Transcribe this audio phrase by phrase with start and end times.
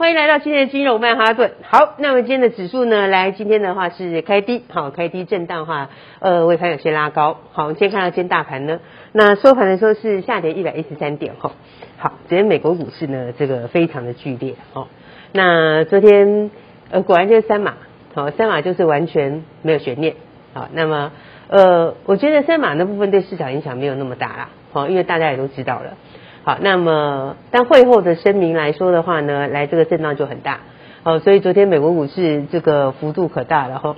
[0.00, 1.52] 欢迎来到今天的金融曼哈顿。
[1.62, 3.06] 好，那么今天的指数呢？
[3.06, 7.36] 来，今天的话是开低，好，开低震荡的话，呃，尾盘有些拉高。
[7.52, 8.80] 好，我们先看到今天大盘呢，
[9.12, 11.52] 那收盘的时候是下跌一百一十三点，哈。
[11.98, 14.88] 好，今天美国股市呢，这个非常的剧烈，哦。
[15.32, 16.50] 那昨天，
[16.90, 17.74] 呃，果然就是三码，
[18.14, 20.14] 好，三码就是完全没有悬念，
[20.54, 21.12] 好，那么，
[21.48, 25.98] 呃，我觉得三码那部分对市场影响没有那么大啦，好，因为大家也都知道了。
[26.42, 30.60] 好，那么但会后的声明来说的话呢，来这个震荡就很大，
[31.02, 33.96] 哦，所以昨天美国股市这个幅度可大了哈。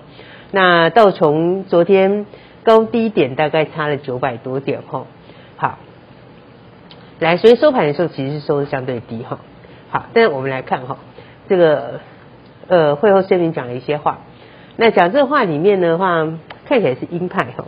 [0.51, 2.27] 那道琼昨天
[2.65, 5.07] 高低点大概差了九百多点哈。
[5.57, 5.79] 好，
[7.21, 9.39] 来，所以收盘的时候其实是收的相对低哈。
[9.91, 10.99] 好，但我们来看哈，
[11.49, 12.01] 这个
[12.67, 14.19] 呃会后声明讲了一些话，
[14.77, 16.27] 那讲这话里面的话，
[16.67, 17.67] 看起来是鹰派哈。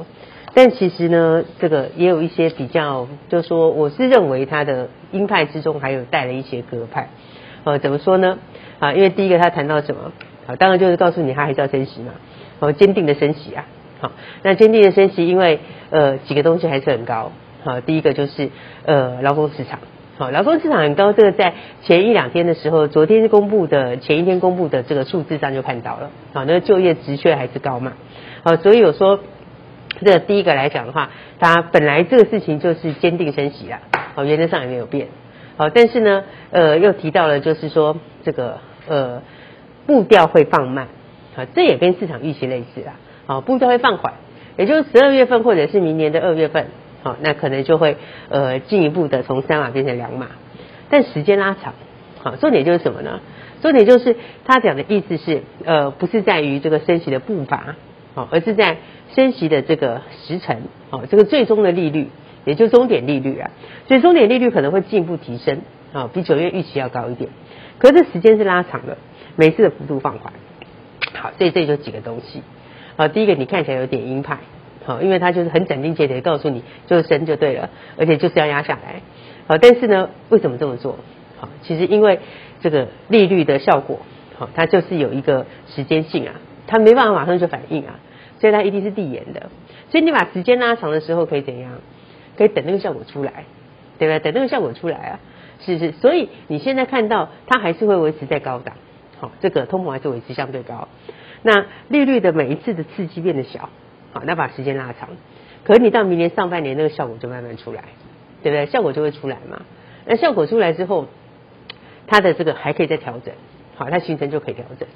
[0.57, 7.09] 但其实呢，这个也有一些比较，就是说，我是认为他的鹰派之中还有带了一些鸽派，
[7.65, 8.39] 呃，怎么说呢？
[8.79, 10.13] 啊，因为第一个他谈到什么？
[10.47, 12.13] 啊，当然就是告诉你他还是要升息嘛，
[12.61, 13.67] 哦，坚定的升息啊，
[13.99, 15.59] 好，那坚定的升息，因为
[15.91, 17.33] 呃几个东西还是很高，
[17.65, 18.51] 好，第一个就是
[18.85, 19.81] 呃劳工市场，
[20.19, 27.95] 好，劳工市场很高，这个在前一两天的时候，昨天公布的，前一天公布的这个数字上就看到了，好，那个就业职缺还是高嘛，
[28.45, 29.19] 好，所以有说。
[30.01, 33.81] 这第一个来讲的话，它本来这个事情就是坚定升息啦，
[34.17, 35.09] 哦，原则上也没有变，
[35.57, 39.23] 好，但是呢，呃，又提到了就是说这个呃
[39.87, 40.89] 步调会放慢，
[41.37, 42.95] 啊，这也跟市场预期类似啦，
[43.27, 44.15] 好，步调会放缓，
[44.57, 46.67] 也就是十二月份或者是明年的二月份，
[47.03, 47.97] 好，那可能就会
[48.31, 50.27] 呃进一步的从三码变成两码，
[50.91, 51.75] 但时间拉长，
[52.21, 53.21] 好，重点就是什么呢？
[53.63, 57.77] 重点就是他讲的意思是，呃，不是在于这个升息的步伐，
[58.15, 58.77] 好，而是在。
[59.15, 62.09] 升息的这个时程，哦，这个最终的利率，
[62.45, 63.51] 也就终点利率啊，
[63.87, 67.31] 所以终点利率可能会进一步提升，啊，比九月预期要高一点，
[67.79, 68.99] 可是这时间是拉长了，
[69.37, 70.33] 每次的幅度放缓，
[71.15, 72.43] 好，所以这就几个东西，
[72.97, 74.39] 啊，第一个你看起来有点鹰派，
[74.85, 79.01] 好，因为它就是很斩钉截铁告诉你就是升就对了，而且就是要压下来，
[79.47, 80.99] 好，但是呢，为什么这么做？
[81.39, 82.19] 好，其实因为
[82.61, 84.01] 这个利率的效果，
[84.37, 86.35] 好，它就是有一个时间性啊，
[86.67, 88.01] 它没办法马上就反应啊。
[88.45, 89.49] 所以它一定是递延的，
[89.91, 91.79] 所以你把时间拉长的时候可以怎样？
[92.37, 93.47] 可以等那个效果出来，
[93.99, 94.19] 对不对？
[94.19, 95.21] 等那个效果出来啊，
[95.61, 95.93] 是是。
[95.93, 98.77] 所以你现在看到它还是会维持在高档，
[99.19, 100.89] 好，这个通膨还是维持相对高。
[101.43, 103.71] 那利率的每一次的刺激变得小，
[104.13, 105.09] 好，那把时间拉长，
[105.65, 107.85] 可是你到明年上半年那个效果就慢慢出来，
[108.43, 108.67] 对不对？
[108.67, 109.63] 效果就会出来嘛。
[110.05, 111.07] 那效果出来之后，
[112.07, 113.33] 它的这个还可以再调整，
[113.77, 114.87] 好，它形成就可以调整。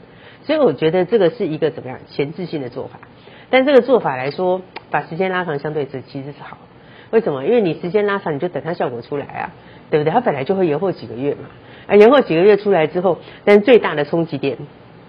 [0.44, 2.98] 所以我觉得这个是一个怎么样前置性的做法。
[3.50, 6.59] 但这个做法来说，把时间拉长相对是其实是好。
[7.10, 7.44] 为什么？
[7.44, 9.50] 因为你时间拉长，你就等它效果出来啊，
[9.91, 10.12] 对不对？
[10.12, 11.48] 它本来就会延后几个月嘛，
[11.87, 14.58] 啊，延后几个月出来之后，但最大的冲击点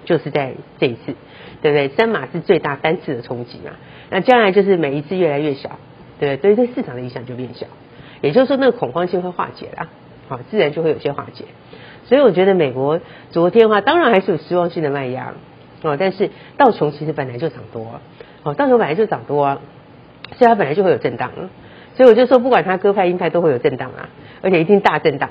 [0.05, 1.15] 就是在这一次，
[1.61, 1.89] 对不对？
[1.89, 3.71] 三码是最大单次的冲击嘛，
[4.09, 5.77] 那将来就是每一次越来越小，
[6.19, 6.55] 对不对？
[6.55, 7.67] 所以对市场的影响就变小，
[8.21, 9.89] 也就是说那个恐慌性会化解了，
[10.29, 11.43] 好，自然就会有些化解。
[12.05, 13.01] 所以我觉得美国
[13.31, 15.33] 昨天的话，当然还是有失望性的卖压
[15.83, 18.01] 哦，但是道琼其实本来就涨多了。
[18.43, 19.61] 哦，到时候本来就涨多啊，
[20.37, 21.31] 所以它本来就会有震荡，
[21.95, 24.09] 所以我就说，不管它鸽派鹰派都会有震荡啊，
[24.41, 25.29] 而且一定大震荡。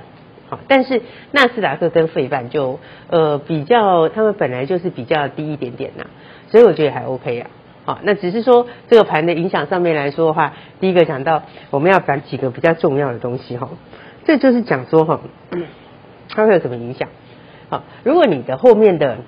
[0.51, 6.05] 好，但是纳斯达克跟费半就呃比较，他们本来就是比较低一点点呐，
[6.49, 7.51] 所以我觉得还 OK 啊。
[7.85, 13.71] 好，那只是说这个盘的影响上面来说的话，第一个讲到我们要讲几个比较重要的东西哈，
[14.27, 15.21] 这就是讲说哈，
[16.29, 17.09] 它会有什么影响？
[17.71, 19.19] 好，如果你的后面的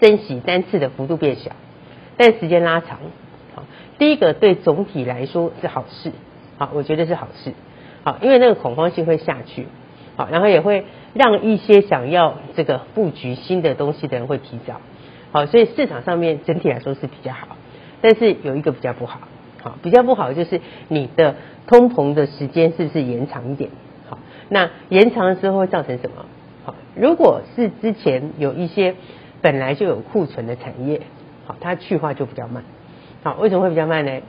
[0.00, 1.52] 升息单次的幅度变小。
[2.16, 2.98] 但时间拉长，
[3.54, 3.64] 好，
[3.98, 6.12] 第一个对总体来说是好事，
[6.58, 7.52] 好，我觉得是好事，
[8.04, 9.66] 好，因为那个恐慌性会下去，
[10.16, 14.80] 好，然后也会让一些想要这个布局新的东西的人会提早，
[15.32, 17.56] 好，所以市场上面整体来说是比较好，
[18.00, 19.20] 但是有一个比较不好，
[19.62, 21.34] 好，比较不好就是你的
[21.66, 23.70] 通膨的时间是不是延长一点，
[24.08, 24.18] 好，
[24.48, 26.26] 那延长的时候会造成什么？
[26.64, 28.94] 好，如果是之前有一些
[29.42, 31.00] 本来就有库存的产业。
[31.46, 32.64] 好，它去化就比较慢。
[33.22, 34.20] 好，为什么会比较慢呢？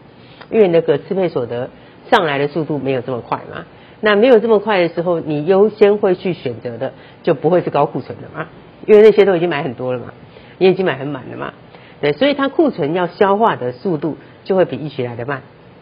[0.50, 1.70] 因为那个支配所得
[2.12, 3.66] 上来的速度没有这么快嘛。
[4.02, 8.48] 那没有这么快的时候，你优先会去选择的就不会是高库存的嘛。
[8.86, 10.14] 因为那些都已经买很多了嘛，
[10.60, 11.54] 你已经买很满了嘛，
[12.02, 15.42] 对，所以它库存要消化的速度就会比疫情来得慢。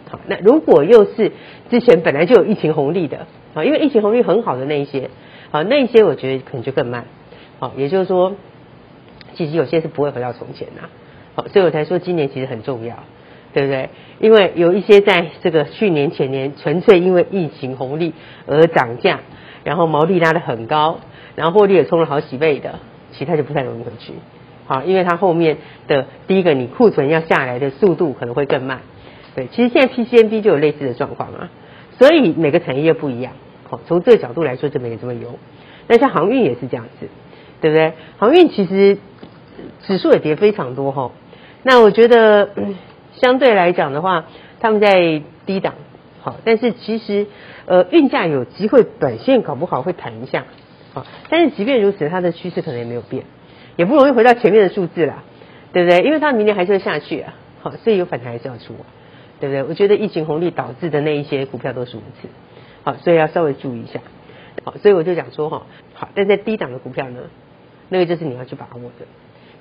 [0.10, 1.34] 好，那如果又是
[1.70, 5.10] 之前本来就有疫情红利的，啊，因为疫情红利很好的那一些，
[5.52, 7.06] 好，那一些我觉得可能就更慢。
[7.60, 8.36] 好，也就是说，
[9.34, 10.84] 其实有些是不会回到从前的。
[11.36, 12.96] 好，所以我才说今年其实很重要，
[13.54, 13.90] 对不对？
[14.20, 18.14] 因为有一些在这个去年前年纯粹因为疫情红利
[18.46, 19.20] 而涨价，
[19.64, 21.00] 然后毛利拉得很高。
[21.36, 22.78] 然后获利也冲了好几倍的，
[23.12, 24.14] 其他就不太容易回去，
[24.68, 25.58] 好，因为它后面
[25.88, 28.82] 的第一个，你库存要下来的速度可能会更慢，
[29.34, 31.50] 对，其实现在 PCMB 就有类似的状况啊，
[31.98, 33.34] 所以每个产业不一样，
[33.68, 35.40] 好，从这个角度来说就没这么优，
[35.88, 37.08] 那像航运也是这样子，
[37.62, 37.94] 对不对？
[38.20, 39.00] 航运其实
[39.82, 41.10] 指数也跌非常多哈，
[41.64, 42.50] 那我觉得
[43.16, 44.26] 相对来讲的话，
[44.60, 45.76] 他们在低档，
[46.22, 47.28] 好，但是其实
[47.66, 50.46] 呃运价有机会短线搞不好会弹一下。
[50.94, 53.24] 好，但是即便如此，它的趋势可能也没有变，
[53.78, 55.24] 也不容易回到前面的数字啦，
[55.72, 56.06] 对不对？
[56.06, 58.76] 因为它明年还是会下去啊，好，所以有反弹还是要出，
[59.40, 59.64] 对不对？
[59.64, 62.28] 我觉得疫情红利导致的那一些股票都是如此，
[62.84, 64.02] 好，所以要稍微注意一下，
[64.64, 65.64] 好，所以我就讲说哈，
[65.96, 67.22] 好，但在低档的股票呢，
[67.90, 69.06] 那个就是你要去把握的，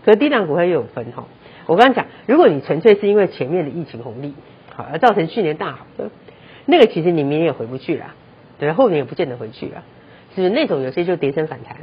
[0.05, 1.25] 可是低档股票又有分哈，
[1.67, 4.35] 我刚刚讲，如果你纯粹是因为前面的疫情红利，
[4.75, 6.11] 好，而造成去年大好的，
[6.67, 8.15] 那个其实你明年也回不去了，
[8.59, 9.83] 对，后年也不见得回去了。
[10.35, 11.77] 是不是那种有些就跌升反弹，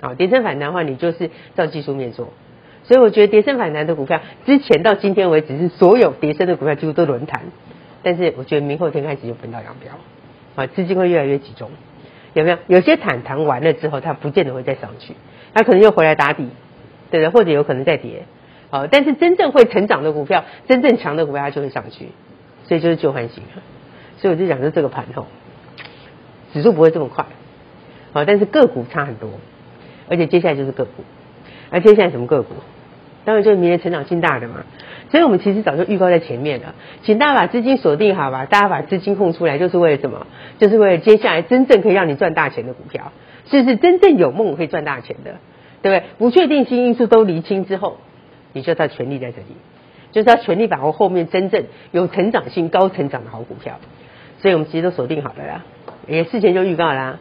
[0.00, 2.28] 好，跌升反弹的话，你就是照技术面做。
[2.84, 7.42] 所以我觉得跌升反弹的股票，之前到今天为止是所有跌升的股票几乎都轮弹，
[8.02, 11.70] 但是我觉得明后天开始就分道扬镳，啊，资金会越来越集中，
[12.34, 12.58] 有没有？
[12.68, 15.14] 有些反弹完了之后，它不见得会再上去，
[15.52, 16.48] 它可能又回来打底，
[17.10, 17.28] 对不对？
[17.30, 18.22] 或者有可能再跌，
[18.70, 22.08] 好，但是真正会成长的股票，真正强的股票它就会上去，
[22.64, 23.42] 所以就是旧换新，
[24.18, 25.26] 所以我就讲说这个盘后，
[26.52, 27.24] 指数不会这么快。
[28.12, 29.30] 好，但是个股差很多，
[30.08, 31.04] 而且接下来就是个股，
[31.70, 32.54] 而接下来什么个股？
[33.24, 34.64] 当然就是明年成长性大的嘛。
[35.10, 40.26] 所以我们其实早就预告在前面了，请大家把资金锁定好吧，大家把资金空出来，就是为了什么？
[40.58, 43.12] 就是为了接下来真正可以让你赚大钱的股票，
[43.50, 45.36] 是是真正有梦可以赚大钱的？
[45.80, 46.02] 对不对？
[46.18, 47.98] 不确定性因素都厘清之后，
[48.52, 49.56] 你就他权力在这里，
[50.12, 53.80] 就是要全力把握后面真正有成长性、高成长的好股票。
[54.40, 55.64] 所以我们其实都锁定好了啦，
[56.06, 57.18] 也事前就预告啦。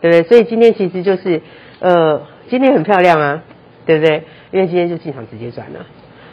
[0.00, 0.28] 对不对？
[0.28, 1.40] 所以今天其实就是，
[1.80, 3.42] 呃，今天很漂亮啊，
[3.86, 4.24] 对不对？
[4.50, 5.86] 因为今天就进场直接赚了。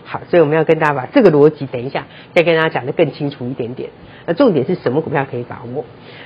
[0.03, 3.89] 好，所以我们要跟大家把这个逻辑，等一下再跟大家讲得更清楚一点点。
[4.25, 5.85] 那重点是什么股票可以把握？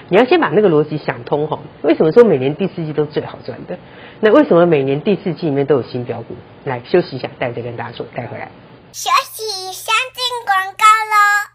[0.10, 1.60] 你要先把那个逻辑想通哈。
[1.82, 3.78] 为什么说每年第四季都最好赚的？
[4.20, 6.36] 那为什么每年第四季里面都有新标股？
[6.64, 8.50] 来休息一下，待会再跟大家说，带回来。
[8.92, 9.44] 休息，
[9.74, 11.55] 先进广告喽。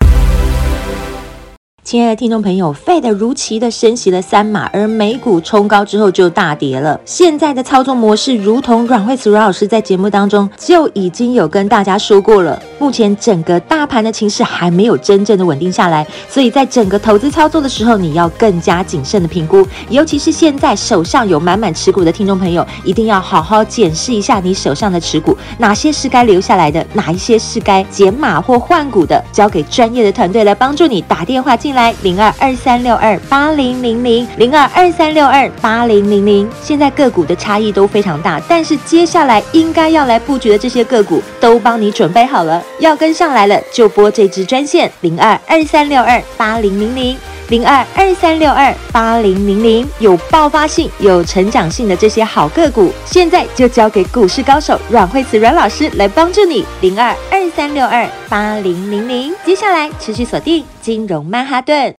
[1.82, 7.00] 亲爱的听众朋友，Fed 如期的升息了三码，而美股冲高之后就大跌了。
[7.06, 12.62] 现在的操作模式，如同阮慧慈阮老师在节目当中就已经有跟大家说过了。
[12.78, 19.66] 目前整个大盘的情势还没有真正的稳定下来，所以在整个投资操作的时候，你要更加谨慎的评估。
[19.88, 31.00] 尤其是现在手上有满满持股的听众朋友，一定要好好检视一下你手上的持股，哪些是该留下来的，哪一些是该减码或换股的，交给专业的团队来帮助你。
[31.02, 31.94] 打电话进来。
[32.02, 47.16] 零二二三六二八零零零零二二三六二八零零零，现在个股的差异都非常大，但是接下来应该要来布局的这些个股都帮你准备好了，要跟上来了就拨这支专线零二二三六二八零零零
[47.50, 60.64] 零二二三六二八零零零，有爆发性、有成长性的这些好个股，现在就交给股市高手阮慧慈阮老师来帮助你零二二三六二八零零零，接下来持续锁定。
[60.80, 61.99] 金融曼哈顿。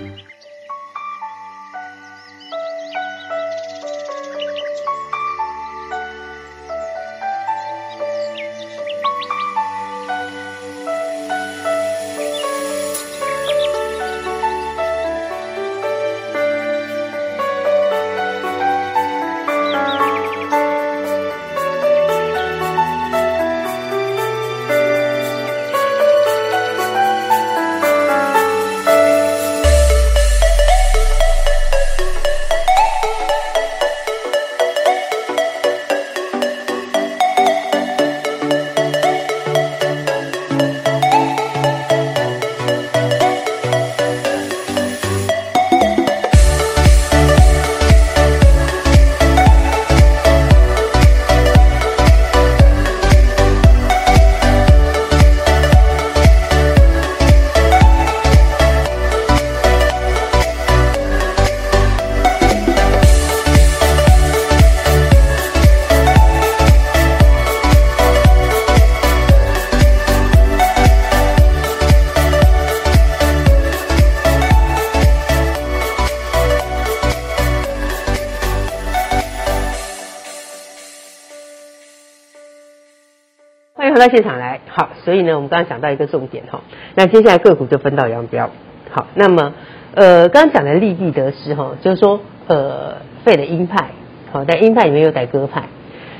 [84.01, 86.61] 到现场来，好，所以呢，我们刚刚讲到一个重点哈，
[86.95, 88.49] 那接下来个股就分道扬镳。
[88.89, 89.53] 好，那么
[89.93, 93.91] 呃，刚刚讲的利弊得失哈，就是说呃，废的鹰派，
[94.31, 95.65] 好，在鹰派里面有带鸽派，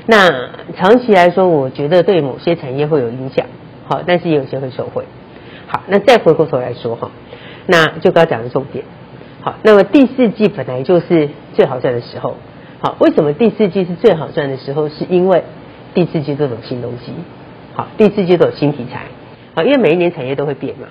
[0.06, 3.46] 那长期来说，我觉得对某些产业会有影响，
[3.88, 5.04] 好，但是也有些会受惠。
[5.66, 7.10] 好，那再回过头来说哈，
[7.66, 8.84] 那就刚刚讲的重点，
[9.40, 12.36] 好，那么第四季本来就是最好赚的时候，
[12.80, 14.88] 好，为什么第四季是最好赚的时候？
[14.88, 15.42] 是因为
[15.94, 17.12] 第四季都有新东西。
[17.74, 19.04] 好，第四季都有新题材，
[19.54, 20.88] 好，因为每一年产业都会变嘛，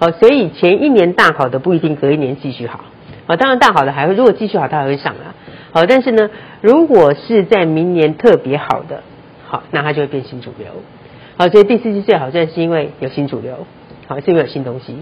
[0.00, 2.80] 好，所以前一年大好的不一定隔一年继续好，
[3.28, 5.34] 好，当然大好的还会，如果继续好，它还会上啊，
[5.72, 9.04] 好，但是呢，如果是在明年特别好的，
[9.46, 10.66] 好，那它就会变新主流，
[11.36, 13.66] 好，所以第四季最好赚是因为有新主流，
[14.08, 14.96] 好，是因为有新东西，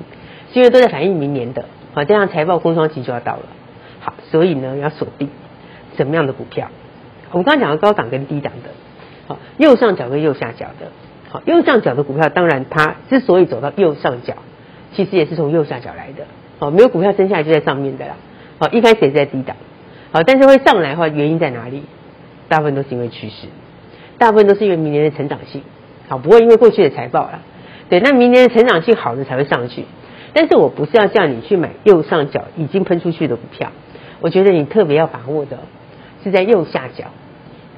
[0.52, 3.44] 是因为都在反映明年的，好，这样财报空窗期就要到了，
[4.00, 5.30] 好，所以呢要锁定
[5.96, 6.68] 什么样的股票，
[7.30, 8.68] 我们刚刚讲的高档跟低档的，
[9.28, 10.92] 好，右上角跟右下角的。
[11.32, 14.34] 好，右上角的股票，当然它之所以走到右上角，
[14.94, 16.26] 其实也是从右下角来的。
[16.58, 18.16] 好，没有股票升下来就在上面的啦。
[18.58, 19.56] 好，一开始也是在低档。
[20.12, 21.84] 好，但是会上来的话，原因在哪里？
[22.50, 23.46] 大部分都是因为趋势，
[24.18, 25.62] 大部分都是因为明年的成长性。
[26.06, 27.38] 好，不会因为过去的财报啦。
[27.88, 29.86] 对，那明年的成长性好的才会上去。
[30.34, 33.72] 但是我不是要叫你去买右上角已经喷出去的股票，
[34.20, 35.60] 我觉得你特别要把握的
[36.22, 37.06] 是在右下角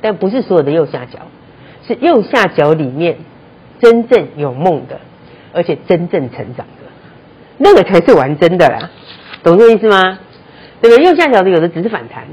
[0.00, 1.20] 但不是所有的右下角，
[1.86, 3.18] 是右下角里面
[3.84, 4.98] 真正有梦的，
[5.52, 6.88] 而且真正成长的，
[7.58, 8.90] 那个才是玩真的啦，
[9.42, 10.18] 懂这意思吗？
[10.80, 11.04] 对不对？
[11.04, 12.24] 右下角的有的只是反弹，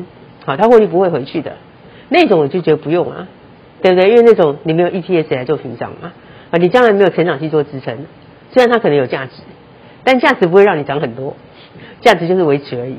[0.46, 1.58] 好，它或许不会回去的，
[2.08, 3.28] 那种我就觉得不用啊，
[3.82, 4.10] 对不对？
[4.10, 6.14] 因为那种你没有 EPS 来做屏障嘛，
[6.52, 8.06] 啊，你将来没有成长性做支撑，
[8.54, 9.32] 虽然它可能有价值，
[10.06, 11.36] 但价值不会让你涨很多，
[12.00, 12.96] 价值就是维持而已。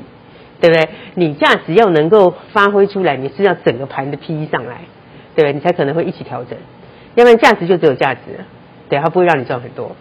[0.61, 0.89] 对不对？
[1.15, 4.83] 你价值要能够发挥出来，你是要整个盘的 PE 上来，
[5.35, 5.51] 对不对？
[5.51, 6.57] 你才可能会一起调整，
[7.15, 8.21] 要不然价值就只有价值，
[8.89, 9.95] 对，它不会让你赚很多。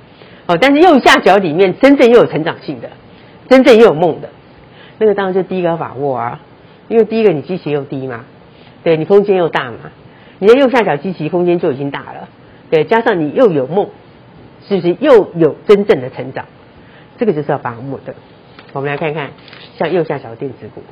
[0.47, 2.90] 哦，但是右下角里面真正又有成长性的，
[3.49, 4.28] 真正又有梦的，
[4.99, 6.40] 那个当然就第一个要把握啊，
[6.88, 8.25] 因为第一个你基期又低嘛，
[8.83, 9.78] 对，你空间又大嘛，
[10.38, 12.28] 你的右下角基期空间就已经大了，
[12.71, 13.88] 对，加上你又有梦，
[14.69, 16.47] 是不是又有真正的成长？
[17.19, 18.14] 这个就是要把握的。
[18.73, 19.31] 我们来看看。
[19.78, 20.83] 像右下角的电子股，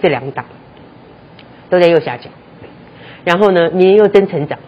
[0.00, 0.44] 这两档
[1.68, 2.30] 都在右下角，
[3.24, 4.60] 然后呢，明年又真成长，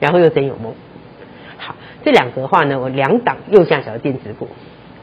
[0.00, 0.74] 然后又真有梦。
[1.58, 4.48] 好，这两个的话呢，我两档右下角的电子股，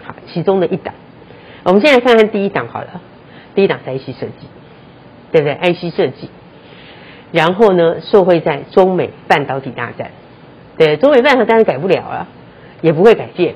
[0.04, 0.94] 好，其中的一档，
[1.64, 3.02] 我们先来看看第一档好了，
[3.56, 4.48] 第一档是 IC 设计，
[5.32, 6.30] 对不对？IC 设计，
[7.32, 10.12] 然后呢，受惠在中美半导体大战，
[10.78, 12.28] 对，中美半导体当然改不了了，
[12.82, 13.56] 也不会改变，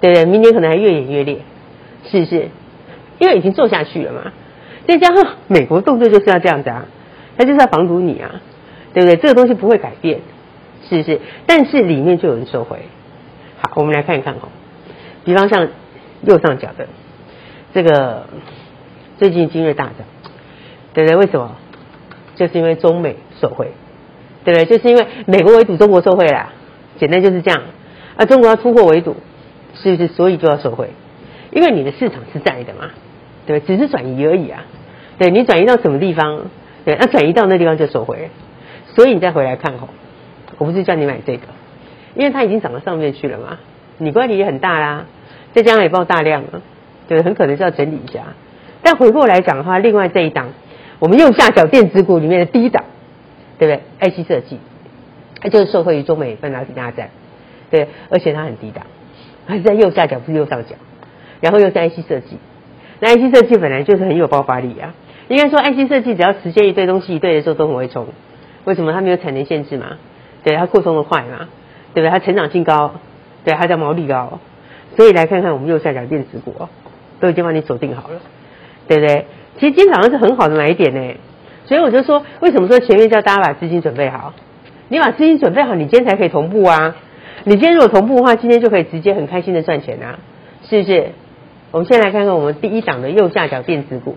[0.00, 0.24] 对不对？
[0.24, 1.38] 明年可能还越演越烈，
[2.10, 2.48] 是不是？
[3.18, 4.32] 因为已经做下去了嘛，
[4.86, 6.86] 再加上美国动作就是要这样子啊，
[7.36, 8.40] 他就是要防堵你啊，
[8.94, 9.16] 对不对？
[9.16, 10.20] 这个东西不会改变，
[10.96, 11.20] 是是？
[11.46, 12.80] 但是里面就有人收回。
[13.62, 14.48] 好，我们来看一看哦，
[15.24, 15.68] 比方像
[16.22, 16.86] 右上角的
[17.72, 18.26] 这个
[19.18, 19.94] 最近精锐大涨，
[20.92, 21.16] 对不对？
[21.16, 21.56] 为什么？
[22.36, 23.72] 就是因为中美受惠，
[24.44, 24.64] 对不对？
[24.64, 26.52] 就是因为美国围堵中国受惠啦，
[26.98, 27.62] 简单就是这样。
[28.16, 29.16] 啊，中国要出货围堵，
[29.74, 30.08] 是不是？
[30.08, 30.90] 所以就要受惠，
[31.52, 32.90] 因为你的市场是在的嘛。
[33.46, 34.64] 对，只是转移而已啊。
[35.18, 36.46] 对，你转移到什么地方？
[36.84, 38.30] 对，那转移到那地方就收回。
[38.94, 39.88] 所以你再回来看吼，
[40.58, 41.42] 我不是叫你买这个，
[42.14, 43.58] 因为它已经涨到上面去了嘛。
[43.98, 45.06] 你乖离也很大啦，
[45.52, 46.62] 再加上也爆大量了，
[47.08, 48.20] 对，很可能是要整理一下。
[48.82, 50.48] 但回过来讲的话，另外这一档，
[50.98, 52.84] 我们右下角电子股里面的第一档，
[53.58, 54.58] 对不对？IC 设计，
[55.40, 57.10] 它就是受惠于中美半导体大战，
[57.70, 58.86] 对，而且它很低档，
[59.46, 60.76] 它是在右下角，不是右上角，
[61.40, 62.38] 然后又是 IC 设计。
[63.00, 64.94] 那 IC 设计本来就是很有爆发力啊，
[65.28, 68.06] 应该说 IC 设计只要实现一堆东西一堆的时候都很会冲，
[68.64, 68.92] 为什么？
[68.92, 69.98] 它没有产能限制嘛，
[70.42, 71.48] 对，它扩充的快嘛，
[71.94, 72.10] 对不对？
[72.10, 72.92] 它成长性高，
[73.44, 74.38] 对，它叫毛利高，
[74.96, 76.54] 所以来看看我们右下角电子股，
[77.20, 78.20] 都已经帮你锁定好了，
[78.88, 79.26] 对不对？
[79.58, 81.14] 其实今天早上是很好的买点呢，
[81.66, 84.32] 所以我就说，为什么说前面叫大家把资金准备好？
[84.88, 86.96] 你把资金准备好，你今天才可以同步啊！
[87.44, 90.18] 你今天如果同步的话，今天就可以直接很开心的赚钱啊，
[90.68, 91.10] 是不是？
[91.70, 94.16] 我们先来看看我们第一档的右下角电子股，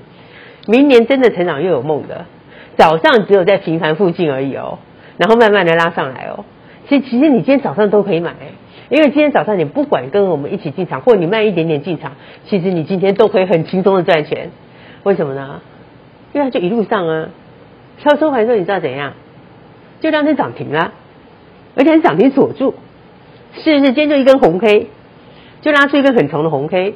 [0.65, 2.25] 明年真的成长又有梦的，
[2.75, 4.79] 早上只有在平盘附近而已哦，
[5.17, 6.45] 然后慢慢的拉上来哦。
[6.88, 8.34] 其实其实你今天早上都可以买，
[8.89, 12.13] 因为今天早上你不管跟我们一起进场，或你慢一点点进场，
[12.45, 14.52] 其实你今天都可以很轻松的赚钱。
[15.04, 15.62] 为什么呢？
[16.34, 17.30] 因为它就一路上啊，
[17.99, 19.13] 超收盘的时候你知道怎样？
[20.02, 20.91] 就当天涨停了，
[21.76, 22.76] 而且涨停锁住，
[23.54, 23.93] 是不是？
[23.93, 24.88] 今天就一根红 K，
[25.62, 26.95] 就拉出一根很长的红 K。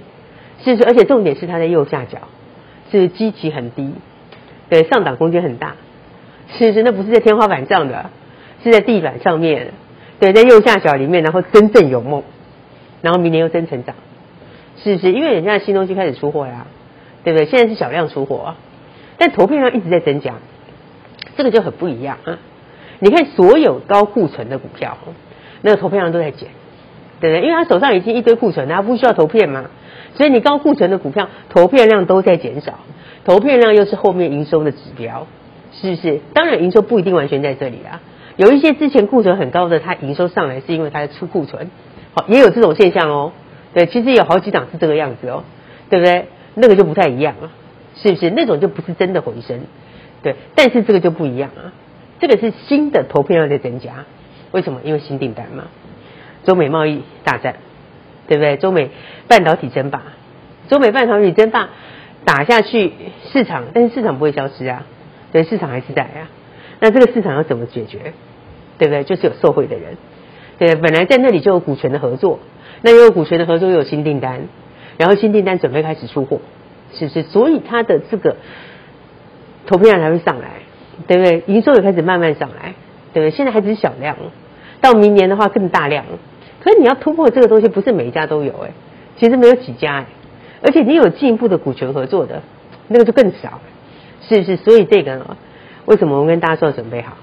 [0.64, 2.18] 是不是，而且重点是它在右下角，
[2.92, 3.94] 是基期很低，
[4.70, 5.76] 对，上涨空间很大。
[6.50, 8.10] 是是，那不是在天花板上的，
[8.64, 9.74] 是在地板上面，
[10.20, 12.24] 对，在右下角里面，然后真正有梦，
[13.02, 13.96] 然后明年又真成长。
[14.84, 16.68] 是是，因为人家的新东西开始出货呀，
[17.24, 17.46] 对不对？
[17.48, 18.56] 现在是小量出货，
[19.18, 20.36] 但投片量一直在增加，
[21.36, 22.40] 这个就很不一样啊。
[23.00, 24.98] 你看所有高库存的股票，
[25.62, 26.50] 那个投片量都在减，
[27.20, 27.42] 对不对？
[27.42, 29.66] 因为他手上已经一堆库存，他不需要投片嘛。
[30.16, 32.80] 所以你高库存的股票投片量都在减少，
[33.26, 35.28] 投片量又是后面营收的指标，
[35.80, 36.20] 是不是？
[36.34, 38.02] 当然营收不一定完全在这里啊，
[38.36, 41.70] 有一些之前库存很高的，它营收上来是因为它在出库存，
[42.14, 43.32] 好，也有这种现象哦。
[43.74, 45.44] 对，其实有好几档是这个样子哦，
[45.90, 46.26] 对不对？
[46.56, 47.52] 那个就不太一样了，
[47.96, 48.30] 是不是？
[48.30, 49.62] 那种就不是真的回升，
[50.24, 50.36] 对。
[50.56, 51.74] 但是这个就不一样啊，
[52.20, 54.06] 这个是新的投片量在增加，
[54.52, 54.80] 为什么？
[54.84, 55.66] 因为新订单嘛，
[56.44, 57.56] 中美贸易大战。
[58.30, 58.58] 对不对？
[58.58, 58.90] 中美
[59.30, 60.02] 半导体争霸，
[60.68, 61.70] 中美半导体争霸
[62.26, 62.92] 打下去，
[63.32, 64.84] 市场，但是市场不会消失啊，
[65.44, 66.30] 市场还是在啊。
[66.80, 68.14] 那这个市场要怎么解决？
[68.78, 69.04] 对不对？
[69.04, 69.98] 就是有受惠的人，
[70.60, 72.38] 对，本来在那里就有股权的合作，
[72.84, 74.42] 那又有股权的合作，又有新订单，
[74.98, 76.42] 然后新订单准备开始出货，
[76.94, 77.24] 是不是？
[77.24, 78.36] 所以它的这个
[79.66, 80.50] 投片量才会上来，
[81.08, 81.44] 对不对？
[81.48, 82.76] 营收也开始慢慢上来，
[83.14, 83.32] 对不对？
[83.32, 84.16] 现在还只是小量，
[84.80, 86.06] 到明年的话更大量。
[86.64, 88.70] 可是你要突破这个东西，不是每一家都有哎，
[89.18, 90.06] 其实没有几家哎，
[90.62, 92.44] 而且你有进一步的股权合作的，
[92.90, 93.60] 那个就更少，
[94.22, 94.58] 是不是？
[94.58, 95.38] 所以这个呢，
[95.86, 97.18] 为什么我们跟大家说要准备好？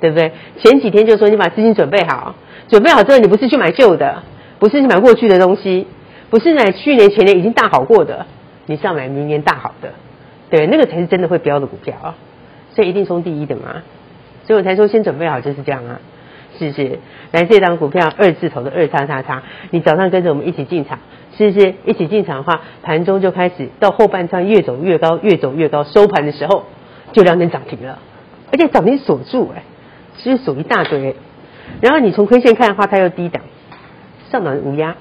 [0.00, 0.32] 对不对？
[0.58, 2.34] 前几天就说你把资金准备好，
[2.68, 4.22] 准备好之后，你不是去买旧的，
[4.58, 5.86] 不是去买过去的东西，
[6.30, 8.24] 不是买去年前年已经大好过的，
[8.64, 9.92] 你是要买明年大好的，
[10.48, 12.14] 对，那个才是真的会飙的股票啊，
[12.74, 13.82] 所以一定冲第一的嘛，
[14.46, 16.00] 所以我才说先准备好就是这样啊，
[16.58, 16.98] 是不是？
[17.32, 20.98] 来这档股票二字头的二叉叉叉，你早上跟着我们一起进场，
[21.48, 21.74] 是不是？
[21.86, 26.66] 一起进场的话，盘中就开始到后半场越走越高，越走越高，收盘的时候
[27.12, 27.98] 就两点涨停了，
[28.52, 29.62] 而且涨停锁住哎。
[30.22, 31.16] 其实锁一大堆，
[31.80, 33.42] 然后你从 K 线看的话，它又低档，
[34.30, 34.96] 上档无压，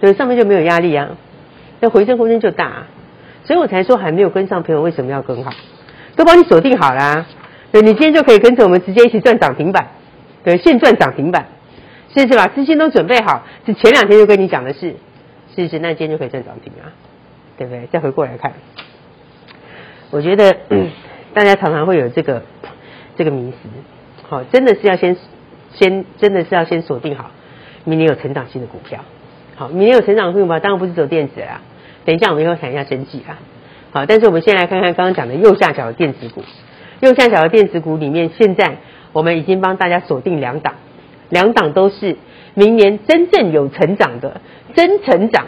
[0.00, 1.10] 对，上面就没有压力啊，
[1.78, 2.86] 那回升空间就大，啊，
[3.44, 5.52] 所以我才说还没有跟上朋友为什么要跟好，
[6.16, 7.24] 都帮你锁定好啦，
[7.70, 9.86] 对，你今天就可以跟着我们直接一起赚涨停板，
[10.42, 11.46] 对，现赚涨停板，
[12.12, 14.96] 是是把资金都准备好，是前两天就跟你讲的事，
[15.54, 15.78] 是不是？
[15.78, 16.92] 那今天就可以赚涨停啊，
[17.56, 17.86] 对不对？
[17.92, 18.52] 再回过来看，
[20.10, 20.56] 我觉得
[21.34, 22.42] 大家常常会有这个
[23.16, 23.68] 这个迷思。
[24.28, 25.16] 好，真的是要先
[25.74, 27.30] 先，真的是要先锁定好，
[27.84, 29.00] 明年有成长性的股票。
[29.56, 31.60] 好，明年有成长性的股票，当然不是走电子啦。
[32.04, 33.38] 等一下我们又谈一下生技啦。
[33.90, 36.42] 好，但是我们先来看看刚刚讲的右下角的电子股。
[37.00, 38.76] 右下角的电子股里面，现在
[39.12, 40.74] 我们已经帮大家锁定两档，
[41.28, 42.16] 两档都是
[42.54, 44.40] 明年真正有成长的，
[44.74, 45.46] 真成长，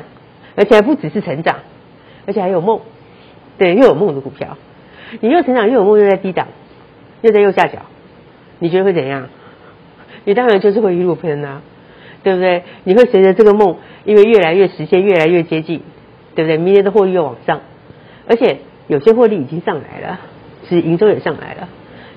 [0.57, 1.57] 而且还不只是成长，
[2.27, 2.81] 而且还有梦，
[3.59, 4.57] 对，又有梦的股票。
[5.21, 6.49] 你又成长又有梦，又在低档，
[7.23, 7.79] 又在右下角。
[8.59, 9.29] 你觉得会怎样？
[10.25, 11.61] 你当然就是会一路喷啊，
[12.23, 12.63] 对不对？
[12.85, 15.83] 你会随着这个梦，因为越来越实现，越来越接近，
[16.35, 16.57] 对不对？
[16.57, 17.61] 明年的获利又往上，
[18.27, 20.21] 而且有些获利已经上来了，
[20.69, 21.69] 是营收也上来了，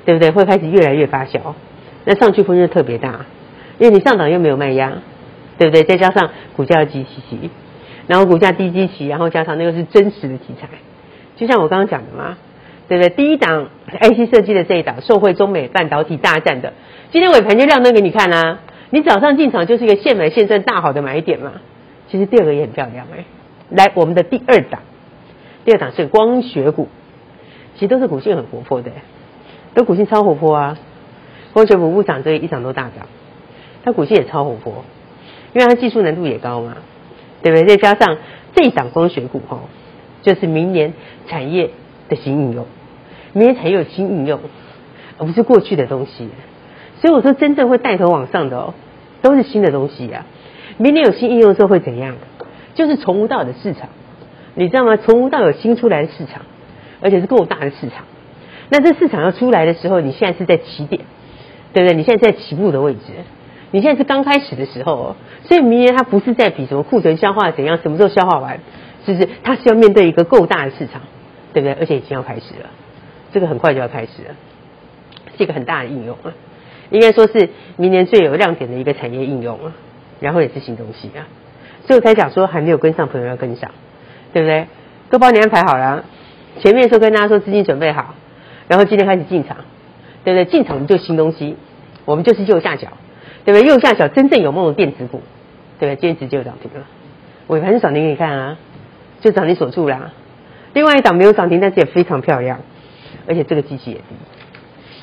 [0.06, 0.32] 对不对？
[0.32, 1.39] 会开始越来越发酵，
[2.06, 3.26] 那上去空间特别大，
[3.78, 4.93] 因为你上档又没有卖压，
[5.58, 5.84] 对不对？
[5.84, 7.50] 再加上股价低基期，
[8.08, 10.67] 然后股价低基期，然后加上那个是真实的题材，
[11.36, 12.38] 就像我刚刚讲的嘛。
[12.89, 13.10] 对不对？
[13.10, 16.72] 第一档 IC 设计的这一档，受惠中美半导体大战的，
[17.12, 18.60] 今天尾盘就亮灯给你看啦、
[18.91, 21.52] 你早上进场就是一个现买现赚大好的买点嘛。
[22.10, 23.26] 其实第二个也很漂亮哎。
[23.72, 24.80] 来，我们的第二档，
[25.65, 26.88] 第二档是光学股，
[27.74, 28.91] 其实都是股性很活泼的，
[29.74, 30.78] 都股性超活泼啊。
[31.52, 33.08] 光学股不涨，这一涨都大涨，
[33.84, 34.86] 它股性也超活泼，
[35.54, 36.78] 因为它技术难度也高嘛，
[37.42, 37.66] 对不对？
[37.66, 38.18] 再加上
[38.56, 39.60] 这一档光学股哈，
[40.22, 40.94] 就是明年
[41.28, 41.72] 产业
[42.10, 42.66] 的新应用。
[43.34, 44.40] 明年才有新应用，
[45.18, 46.30] 而不是过去的东西。
[47.02, 48.74] 所以我说，真正会带头往上的哦，
[49.22, 50.26] 都是新的东西啊。
[50.78, 52.16] 明年有新应用的时候会怎样？
[52.74, 53.90] 就是从无到有的市场，
[54.56, 54.98] 你知道吗？
[54.98, 56.44] 从无到有新出来的市场，
[57.02, 58.06] 而且是够大的市场。
[58.70, 61.02] 那这市场要出来的时候，你现在是在起点，
[61.74, 61.96] 对不对？
[61.96, 63.00] 你现在在起步的位置，
[63.72, 65.16] 你现在是刚开始的时候哦。
[65.44, 68.60] 所以明年它不是在比什么库存消化怎样，什么时候消化完，
[69.06, 69.30] 是不是？
[69.44, 71.02] 它是要面对一个够大的市场，
[71.54, 71.74] 对不对？
[71.74, 72.70] 而且已经要开始了。
[73.32, 74.36] 这个很快就要开始了，
[75.38, 76.34] 是一个很大的应用啊，
[76.90, 79.74] 应该说是明年最有亮点的一个产业应用啊，
[80.20, 81.28] 然后也是新东西啊，
[81.86, 83.70] 所以我才讲说还没有跟上朋友要跟上，
[84.34, 84.68] 对不对？
[85.10, 86.06] 都帮你安排好了，
[86.60, 88.16] 前面说跟大家说资金准备好，
[88.68, 89.58] 然后今天开始进场，
[90.24, 90.46] 对不对？
[90.46, 91.58] 进场我们就新东西，
[92.06, 92.88] 我们就是右下角，
[93.48, 93.66] 对不对？
[93.66, 95.22] 右下角真正有梦的电子股，
[95.80, 95.96] 对不对？
[95.96, 96.86] 今天直接就涨停了，
[97.48, 98.58] 尾盘是涨停给你看啊，
[99.22, 100.12] 就涨停锁住啦。
[100.74, 102.60] 另外一档没有涨停，但是也非常漂亮。
[103.26, 104.04] 而且这个机器也低，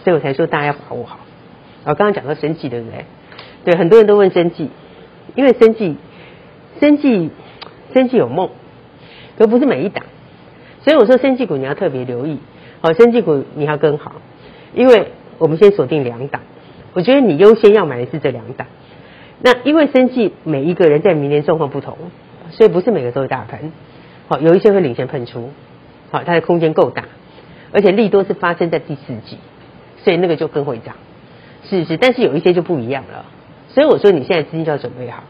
[0.04, 1.20] 所以我才说大家要把握好。
[1.84, 3.06] 我刚刚讲到生技，对不对？
[3.64, 4.68] 对，很多人都问生技，
[5.34, 5.96] 因为生技、
[6.80, 7.30] 生技、
[7.94, 8.50] 生技有梦，
[9.38, 10.04] 可不是每一档。
[10.82, 12.40] 所以我说生技股你要特别留意，
[12.82, 14.12] 好，生技股你要跟好，
[14.74, 16.42] 因为我们先锁定两档。
[16.94, 18.66] 我觉得你优先要买的是这两档。
[19.42, 21.98] 那因为生技每一个人在明年状况不同，
[22.50, 23.72] 所以不是每个都是大盘。
[24.28, 25.50] 好，有一些会领先喷出，
[26.10, 27.04] 好，它的空间够大。
[27.72, 29.36] 而且利多是发生在第四季，
[30.04, 30.94] 所以那个就更会涨，
[31.68, 31.96] 是是。
[31.96, 33.26] 但是有一些就不一样了，
[33.68, 35.24] 所以我说你现在资金就要准备好，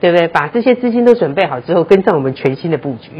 [0.00, 0.26] 对不对？
[0.28, 3.10] 把这些资金都准备好之后，跟上我们全新的布局，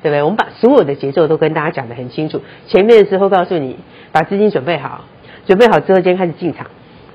[0.00, 0.22] 对不对？
[0.22, 2.40] 我们把所有的节奏都跟大家讲得很清楚。
[2.68, 3.78] 前面的时候告诉你，
[4.12, 5.04] 把资金准备好，
[5.46, 6.68] 准备好之后今天开始进场，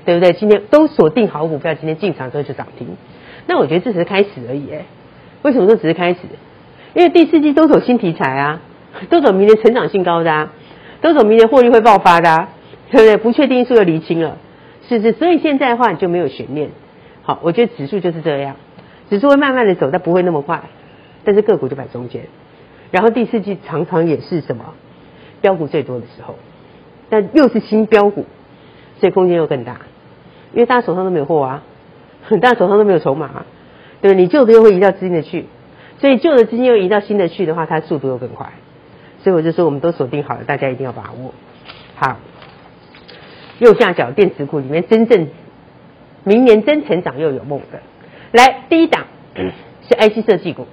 [0.04, 0.32] 对不对？
[0.32, 2.96] 今天都锁定好股票，今天进场之后就涨停。
[3.46, 4.84] 那我觉得这只是开始而已，哎，
[5.42, 6.20] 为什么说只是开始？
[6.94, 8.60] 因为第四季都走新题材啊，
[9.10, 10.52] 都走明年成长性高的啊。
[11.02, 12.50] 都走明年获利会爆发的，啊，
[12.90, 13.16] 对不对？
[13.16, 14.36] 不确定因素又厘清了，
[14.86, 15.12] 是是？
[15.12, 16.68] 所以现在的话你就没有悬念。
[17.22, 18.56] 好，我觉得指数就是这样，
[19.08, 20.60] 指数会慢慢的走，但不会那么快。
[21.24, 22.24] 但是个股就摆中间，
[22.90, 24.74] 然后第四季常常也是什么
[25.40, 26.34] 标股最多的时候，
[27.08, 28.26] 但又是新标股，
[29.00, 29.80] 所以空间又更大，
[30.52, 31.62] 因为大家手上都没有货啊，
[32.40, 33.46] 大家手上都没有筹码，啊，
[34.02, 34.22] 对不对？
[34.22, 35.46] 你旧的又会移到新的去，
[35.98, 38.52] 所以旧的资金又移到新的去的话，它速度又更快。
[39.22, 41.34] 所以我就说，我们都锁定好了，大家一定要把握。
[41.96, 42.18] 好，
[43.58, 45.28] 右下角电子股里面真正
[46.24, 47.80] 明年真成长又有梦的。
[48.32, 50.66] 来，第一档 是 IC 设计股，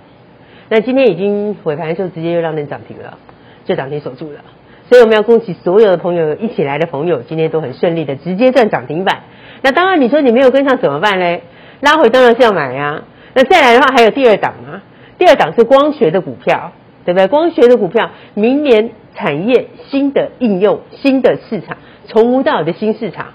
[0.69, 3.17] 那今天已经尾盘的时候直接又让人涨停了，
[3.65, 4.39] 就涨停锁住了。
[4.89, 9.23] 所以我们要恭喜所有的朋友，一起来的朋友，今天都很顺利的直接赚涨停板。
[9.61, 11.39] 那当然，你说你没有跟上怎么办呢？
[11.81, 13.03] 拉回当然是要买呀、啊。
[13.33, 14.81] 那再来的话，还有第二档啊，
[15.17, 16.71] 第二档是光学的股票，
[17.05, 17.27] 对不对？
[17.27, 23.27] 光学的股票，明年产业新的应用、新的市场，从无到有的新市场，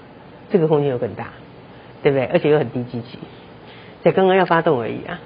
[0.51, 1.27] 这个空间又更大，
[2.01, 2.25] 对不对？
[2.25, 3.19] 而且又很低基期，
[4.03, 5.19] 才刚刚要发动而已啊。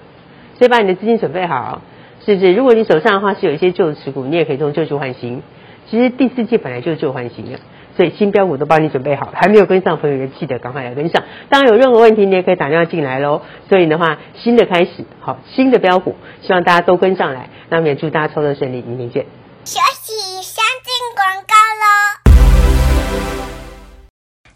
[0.57, 1.81] 所以把你的资金准备好，
[2.25, 2.53] 是不是？
[2.53, 5.41] 如果你手上的话是有一些旧持股，你也可以从旧旧换新。
[5.89, 7.60] 其实第四季本来就是旧换新的。
[7.95, 11.23] 所以新标股都帮你准备好，还没有跟上朋友的记得赶快来跟上。
[11.50, 13.41] 当然有任何问题你也可以打电话进来喽。
[13.69, 17.50] 所以的话，新的开始，好，新的标股，希望大家都跟上来。
[17.69, 19.26] 那么也祝大家操作顺利，明天见。
[19.65, 20.13] 学习，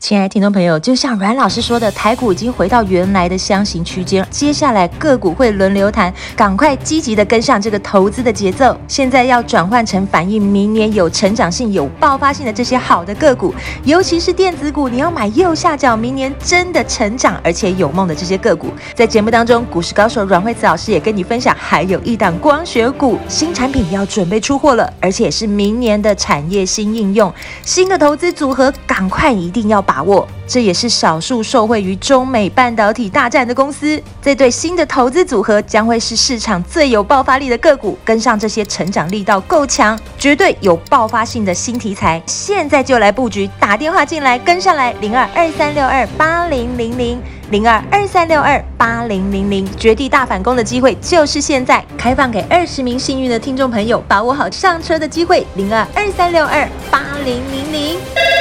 [0.01, 8.75] 亲爱的听众朋友，就像阮老师说的，台股已经回到原来的箱型区间，接下来个股会轮流弹，赶快积极的跟上这个投资的节奏。
[8.87, 18.69] 现在要转换成反映明年有成长性、有爆发性的这些好的个股，尤其是电子股，你要买右下角明年真的成长而且有梦的这些个股。
[18.95, 27.31] 在节目当中，股市高手阮慧慈老师也跟你分享，还有一档光学股新产品要准备出货了，而且是明年的产业新应用、
[27.63, 29.90] 新的投资组合，赶快一定要把。
[29.91, 34.01] 把握，这也是少数受惠于中美半导体大战的公司。
[34.21, 42.23] 这对新的投资组合将会是市场最有爆发力的个股，跟上这些成长力道够强、绝对有爆发性的新题材。
[42.25, 58.40] 现在就来布局，打电话进来跟上来，零二二三六二八零零零零二二三六二八零零零，绝地大反攻的机会就是现在，开放给二十名幸运的听众朋友，把握好上车的机会，零二二三六二八零零零。